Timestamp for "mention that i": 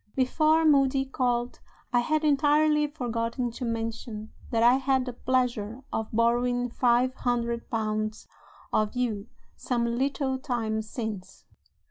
3.63-4.77